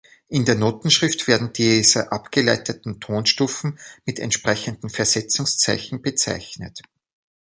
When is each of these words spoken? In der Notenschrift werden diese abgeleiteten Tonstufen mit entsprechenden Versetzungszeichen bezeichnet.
In 0.29 0.45
der 0.45 0.55
Notenschrift 0.55 1.27
werden 1.27 1.53
diese 1.53 2.11
abgeleiteten 2.11 2.99
Tonstufen 2.99 3.77
mit 4.03 4.17
entsprechenden 4.17 4.89
Versetzungszeichen 4.89 6.01
bezeichnet. 6.01 6.81